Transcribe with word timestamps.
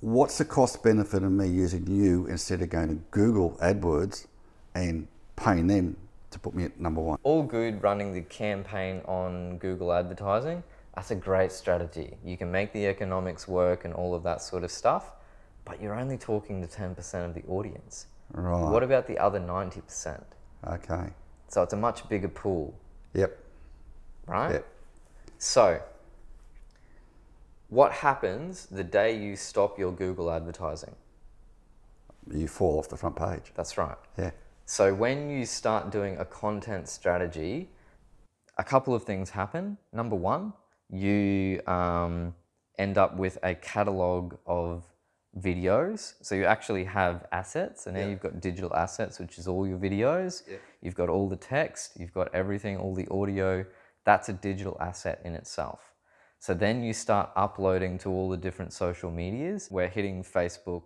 what's 0.00 0.38
the 0.38 0.44
cost 0.44 0.82
benefit 0.82 1.22
of 1.22 1.32
me 1.32 1.48
using 1.48 1.86
you 1.86 2.26
instead 2.26 2.62
of 2.62 2.70
going 2.70 2.88
to 2.88 2.94
Google 3.10 3.58
AdWords 3.62 4.26
and 4.74 5.08
paying 5.36 5.66
them 5.66 5.96
to 6.30 6.38
put 6.38 6.54
me 6.54 6.64
at 6.64 6.78
number 6.80 7.00
one? 7.00 7.18
All 7.22 7.42
good 7.42 7.82
running 7.82 8.12
the 8.12 8.22
campaign 8.22 9.00
on 9.06 9.58
Google 9.58 9.92
advertising. 9.92 10.62
That's 10.94 11.10
a 11.10 11.14
great 11.14 11.52
strategy. 11.52 12.16
You 12.24 12.36
can 12.36 12.50
make 12.50 12.72
the 12.72 12.86
economics 12.86 13.46
work 13.46 13.84
and 13.84 13.94
all 13.94 14.14
of 14.14 14.22
that 14.24 14.42
sort 14.42 14.64
of 14.64 14.70
stuff, 14.70 15.12
but 15.64 15.80
you're 15.80 15.94
only 15.94 16.18
talking 16.18 16.60
to 16.60 16.68
10% 16.68 17.24
of 17.24 17.34
the 17.34 17.44
audience. 17.48 18.06
Right. 18.32 18.70
What 18.70 18.82
about 18.82 19.06
the 19.06 19.18
other 19.18 19.40
90%? 19.40 20.22
Okay. 20.66 21.10
So 21.48 21.62
it's 21.62 21.72
a 21.72 21.76
much 21.76 22.08
bigger 22.08 22.28
pool, 22.28 22.74
Yep. 23.14 23.38
right? 24.26 24.52
Yep. 24.52 24.66
So, 25.38 25.80
what 27.68 27.92
happens 27.92 28.66
the 28.66 28.84
day 28.84 29.16
you 29.16 29.36
stop 29.36 29.78
your 29.78 29.92
Google 29.92 30.30
advertising? 30.30 30.94
You 32.32 32.48
fall 32.48 32.78
off 32.78 32.88
the 32.88 32.96
front 32.96 33.16
page. 33.16 33.52
That's 33.54 33.78
right. 33.78 33.96
Yeah. 34.18 34.30
So, 34.64 34.92
when 34.94 35.30
you 35.30 35.46
start 35.46 35.90
doing 35.90 36.18
a 36.18 36.24
content 36.24 36.88
strategy, 36.88 37.70
a 38.58 38.64
couple 38.64 38.94
of 38.94 39.04
things 39.04 39.30
happen. 39.30 39.78
Number 39.92 40.16
one, 40.16 40.52
you 40.90 41.62
um, 41.66 42.34
end 42.78 42.98
up 42.98 43.16
with 43.16 43.38
a 43.42 43.54
catalog 43.54 44.34
of 44.46 44.84
videos. 45.40 46.14
So, 46.20 46.34
you 46.34 46.44
actually 46.44 46.84
have 46.84 47.26
assets, 47.32 47.86
and 47.86 47.96
now 47.96 48.02
Yeah. 48.02 48.08
you've 48.10 48.20
got 48.20 48.40
digital 48.40 48.74
assets, 48.74 49.18
which 49.18 49.38
is 49.38 49.48
all 49.48 49.66
your 49.66 49.78
videos. 49.78 50.42
Yeah. 50.46 50.56
You've 50.82 50.94
got 50.94 51.08
all 51.08 51.28
the 51.30 51.36
text, 51.36 51.98
you've 51.98 52.12
got 52.12 52.34
everything, 52.34 52.76
all 52.76 52.94
the 52.94 53.08
audio. 53.10 53.64
That's 54.04 54.28
a 54.28 54.34
digital 54.34 54.76
asset 54.80 55.20
in 55.24 55.34
itself. 55.34 55.80
So 56.38 56.54
then 56.54 56.82
you 56.82 56.92
start 56.92 57.30
uploading 57.36 57.98
to 57.98 58.10
all 58.10 58.28
the 58.28 58.36
different 58.36 58.72
social 58.72 59.10
medias. 59.10 59.68
We're 59.70 59.88
hitting 59.88 60.22
Facebook, 60.22 60.84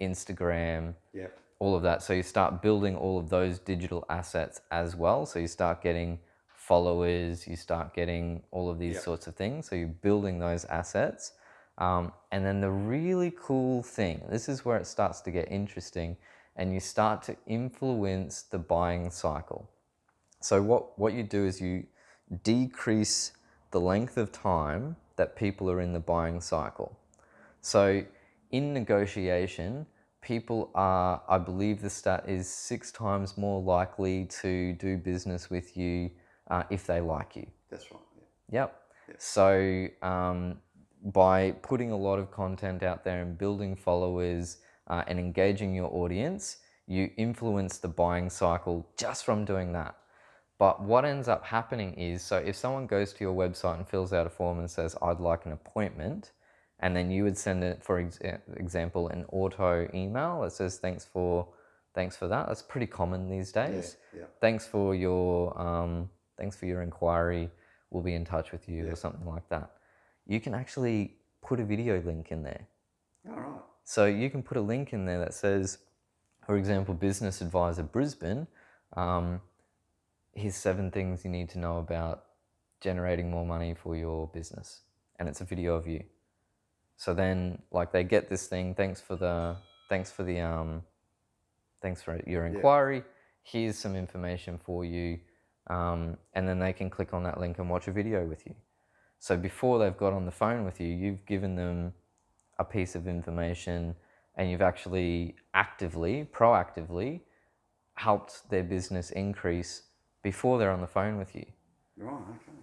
Instagram, 0.00 0.94
Yep. 1.12 1.38
all 1.60 1.74
of 1.76 1.82
that. 1.82 2.02
So 2.02 2.12
you 2.12 2.22
start 2.22 2.60
building 2.62 2.96
all 2.96 3.18
of 3.18 3.28
those 3.28 3.58
digital 3.58 4.04
assets 4.08 4.60
as 4.70 4.96
well. 4.96 5.26
So 5.26 5.38
you 5.38 5.46
start 5.48 5.82
getting 5.82 6.18
followers, 6.48 7.46
you 7.46 7.56
start 7.56 7.94
getting 7.94 8.42
all 8.50 8.68
of 8.68 8.78
these 8.78 8.94
Yep. 8.94 9.02
sorts 9.02 9.26
of 9.26 9.36
things. 9.36 9.68
So 9.68 9.76
you're 9.76 9.88
building 9.88 10.38
those 10.38 10.64
assets. 10.66 11.32
Um, 11.78 12.12
and 12.30 12.44
then 12.44 12.60
the 12.60 12.70
really 12.70 13.32
cool 13.38 13.82
thing, 13.82 14.22
this 14.28 14.48
is 14.48 14.64
where 14.64 14.76
it 14.76 14.86
starts 14.86 15.20
to 15.22 15.30
get 15.30 15.50
interesting, 15.50 16.16
and 16.56 16.74
you 16.74 16.80
start 16.80 17.22
to 17.22 17.36
influence 17.46 18.42
the 18.42 18.58
buying 18.58 19.10
cycle. 19.10 19.70
So 20.40 20.62
what, 20.62 20.98
what 20.98 21.14
you 21.14 21.22
do 21.22 21.46
is 21.46 21.60
you 21.60 21.86
decrease 22.42 23.32
the 23.70 23.80
length 23.80 24.16
of 24.16 24.32
time 24.32 24.96
that 25.16 25.36
people 25.36 25.70
are 25.70 25.80
in 25.80 25.92
the 25.92 26.00
buying 26.00 26.40
cycle. 26.40 26.96
So 27.60 28.02
in 28.50 28.72
negotiation, 28.72 29.86
people 30.22 30.70
are, 30.74 31.22
I 31.28 31.38
believe 31.38 31.82
the 31.82 31.90
stat 31.90 32.24
is 32.26 32.48
six 32.48 32.90
times 32.90 33.36
more 33.38 33.62
likely 33.62 34.26
to 34.42 34.72
do 34.74 34.96
business 34.96 35.50
with 35.50 35.76
you 35.76 36.10
uh, 36.50 36.64
if 36.70 36.86
they 36.86 37.00
like 37.00 37.36
you. 37.36 37.46
That's 37.70 37.90
right. 37.90 38.00
Yep. 38.50 38.76
So 39.18 39.86
um, 40.02 40.58
by 41.04 41.52
putting 41.62 41.90
a 41.92 41.96
lot 41.96 42.18
of 42.18 42.30
content 42.30 42.82
out 42.82 43.04
there 43.04 43.22
and 43.22 43.36
building 43.38 43.76
followers 43.76 44.58
uh, 44.88 45.04
and 45.06 45.18
engaging 45.18 45.74
your 45.74 45.92
audience, 45.94 46.58
you 46.86 47.10
influence 47.16 47.78
the 47.78 47.88
buying 47.88 48.28
cycle 48.28 48.86
just 48.96 49.24
from 49.24 49.44
doing 49.44 49.72
that. 49.72 49.94
But 50.60 50.82
what 50.82 51.06
ends 51.06 51.26
up 51.26 51.42
happening 51.42 51.94
is 51.94 52.22
so 52.22 52.36
if 52.36 52.54
someone 52.54 52.86
goes 52.86 53.14
to 53.14 53.24
your 53.24 53.34
website 53.34 53.76
and 53.78 53.88
fills 53.88 54.12
out 54.12 54.26
a 54.26 54.30
form 54.30 54.58
and 54.58 54.70
says, 54.70 54.94
I'd 55.00 55.18
like 55.18 55.46
an 55.46 55.52
appointment, 55.52 56.32
and 56.80 56.94
then 56.94 57.10
you 57.10 57.24
would 57.24 57.38
send 57.38 57.64
it, 57.64 57.82
for 57.82 57.98
ex- 57.98 58.18
example, 58.56 59.08
an 59.08 59.24
auto 59.32 59.88
email 59.94 60.42
that 60.42 60.52
says, 60.52 60.76
thanks 60.76 61.02
for, 61.02 61.48
thanks 61.94 62.14
for 62.14 62.28
that. 62.28 62.46
That's 62.46 62.60
pretty 62.60 62.86
common 62.86 63.30
these 63.30 63.52
days. 63.52 63.96
yeah. 64.14 64.24
Thanks 64.42 64.66
for 64.66 64.94
your, 64.94 65.58
um, 65.58 66.10
thanks 66.36 66.56
for 66.56 66.66
your 66.66 66.82
inquiry. 66.82 67.48
We'll 67.88 68.02
be 68.02 68.14
in 68.14 68.26
touch 68.26 68.52
with 68.52 68.68
you 68.68 68.86
or 68.90 68.96
something 68.96 69.26
like 69.26 69.48
that. 69.48 69.70
You 70.26 70.40
can 70.40 70.52
actually 70.54 71.14
put 71.40 71.58
a 71.58 71.64
video 71.64 72.02
link 72.02 72.32
in 72.32 72.42
there. 72.42 72.68
All 73.30 73.40
right. 73.40 73.60
So 73.84 74.04
you 74.04 74.28
can 74.28 74.42
put 74.42 74.58
a 74.58 74.60
link 74.60 74.92
in 74.92 75.06
there 75.06 75.20
that 75.20 75.32
says, 75.32 75.78
for 76.44 76.58
example, 76.58 76.92
Business 76.92 77.40
Advisor 77.40 77.82
Brisbane, 77.82 78.46
um, 78.94 79.40
here's 80.34 80.56
seven 80.56 80.90
things 80.90 81.24
you 81.24 81.30
need 81.30 81.48
to 81.50 81.58
know 81.58 81.78
about 81.78 82.24
generating 82.80 83.30
more 83.30 83.46
money 83.46 83.74
for 83.74 83.96
your 83.96 84.28
business. 84.28 84.80
And 85.18 85.28
it's 85.28 85.40
a 85.40 85.44
video 85.44 85.74
of 85.74 85.86
you. 85.86 86.02
So 86.96 87.14
then 87.14 87.62
like 87.70 87.92
they 87.92 88.04
get 88.04 88.28
this 88.28 88.46
thing, 88.46 88.74
thanks 88.74 89.00
for 89.00 89.16
the 89.16 89.56
thanks 89.88 90.10
for 90.10 90.22
the 90.22 90.40
um 90.40 90.82
thanks 91.82 92.02
for 92.02 92.20
your 92.26 92.46
inquiry. 92.46 93.02
Here's 93.42 93.78
some 93.78 93.96
information 93.96 94.58
for 94.62 94.84
you. 94.84 95.18
Um, 95.68 96.16
and 96.34 96.48
then 96.48 96.58
they 96.58 96.72
can 96.72 96.90
click 96.90 97.14
on 97.14 97.22
that 97.24 97.38
link 97.40 97.58
and 97.58 97.70
watch 97.70 97.88
a 97.88 97.92
video 97.92 98.26
with 98.26 98.46
you. 98.46 98.54
So 99.18 99.36
before 99.36 99.78
they've 99.78 99.96
got 99.96 100.12
on 100.12 100.24
the 100.24 100.32
phone 100.32 100.64
with 100.64 100.80
you, 100.80 100.88
you've 100.88 101.24
given 101.26 101.54
them 101.54 101.92
a 102.58 102.64
piece 102.64 102.94
of 102.94 103.06
information 103.06 103.94
and 104.36 104.50
you've 104.50 104.62
actually 104.62 105.36
actively, 105.54 106.28
proactively 106.32 107.20
helped 107.94 108.48
their 108.50 108.62
business 108.62 109.10
increase 109.10 109.82
before 110.22 110.58
they're 110.58 110.70
on 110.70 110.80
the 110.80 110.86
phone 110.86 111.16
with 111.16 111.34
you. 111.34 111.46
Right. 111.96 112.12
Okay. 112.12 112.58